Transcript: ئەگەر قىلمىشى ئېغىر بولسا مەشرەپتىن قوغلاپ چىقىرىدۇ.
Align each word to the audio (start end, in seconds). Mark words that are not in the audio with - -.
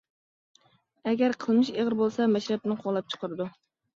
ئەگەر 1.09 1.35
قىلمىشى 1.43 1.75
ئېغىر 1.77 1.95
بولسا 2.01 2.27
مەشرەپتىن 2.37 2.75
قوغلاپ 2.79 3.15
چىقىرىدۇ. 3.15 3.47